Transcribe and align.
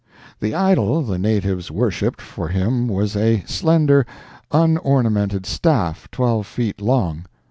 The 0.39 0.55
idol 0.55 1.03
the 1.03 1.19
natives 1.19 1.69
worshipped 1.69 2.21
for 2.21 2.47
him 2.47 2.87
was 2.87 3.15
a 3.15 3.43
slender, 3.45 4.07
unornamented 4.51 5.45
staff 5.45 6.09
twelve 6.09 6.47
feet 6.47 6.81
long. 6.81 7.27